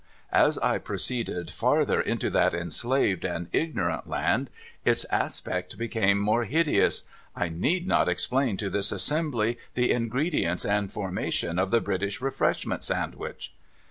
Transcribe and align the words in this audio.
As 0.33 0.57
I 0.57 0.79
proceeded 0.79 1.51
farther 1.51 2.01
into 2.01 2.31
that 2.31 2.55
enslaved 2.55 3.23
and 3.23 3.49
ignorant 3.53 4.07
land, 4.07 4.49
its 4.83 5.05
aspect 5.11 5.77
became 5.77 6.17
more 6.19 6.43
hideous. 6.45 7.03
I 7.35 7.49
need 7.49 7.85
not 7.87 8.09
explain 8.09 8.57
to 8.57 8.71
this 8.71 8.91
assembly 8.91 9.59
the 9.75 9.91
ingredients 9.91 10.65
and 10.65 10.91
formation 10.91 11.59
of 11.59 11.69
the 11.69 11.81
British 11.81 12.19
Refreshment 12.19 12.81
sangwich 12.83 13.51